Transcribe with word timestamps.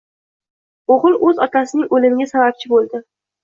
o`g`il 0.95 1.19
o`z 1.27 1.43
otasining 1.49 1.95
o`limiga 2.01 2.29
sababchi 2.35 2.77
bo`ldi 2.77 3.07